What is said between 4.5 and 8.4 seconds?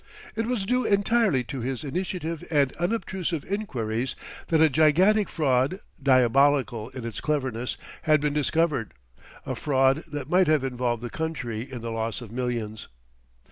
a gigantic fraud, diabolical in its cleverness, had been